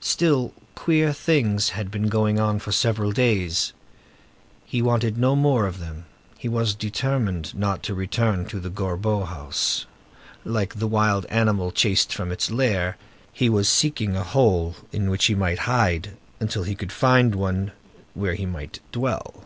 [0.00, 3.72] Still, queer things had been going on for several days.
[4.64, 6.06] He wanted no more of them.
[6.36, 9.86] He was determined not to return to the Gorbeau house.
[10.44, 12.96] Like the wild animal chased from its lair,
[13.32, 17.70] he was seeking a hole in which he might hide until he could find one
[18.14, 19.44] where he might dwell.